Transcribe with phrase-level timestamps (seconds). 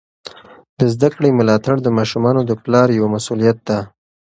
[0.79, 3.79] د زده کړې ملاتړ د ماشومانو د پلار یوه مسؤلیت ده.